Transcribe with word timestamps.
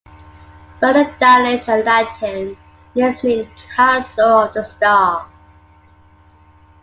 Both 0.79 0.95
the 0.95 1.13
Danish 1.19 1.69
and 1.69 1.85
Latin 1.85 2.57
names 2.95 3.23
mean 3.23 3.47
"castle 3.75 4.45
of 4.45 4.53
the 4.55 4.63
stars". 4.63 5.29